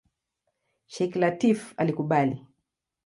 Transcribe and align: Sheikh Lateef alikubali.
Sheikh 0.95 1.19
Lateef 1.23 1.61
alikubali. 1.85 2.41